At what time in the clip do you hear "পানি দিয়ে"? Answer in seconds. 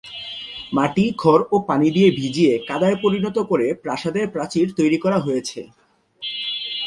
1.69-2.09